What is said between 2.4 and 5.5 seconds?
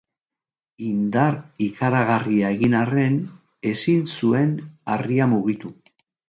egin arren ezin zuen harria